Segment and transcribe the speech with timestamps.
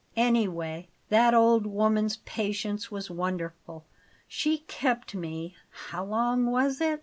[0.17, 3.85] Anyway that old woman's patience was wonderful;
[4.27, 6.99] she kept me how long was it?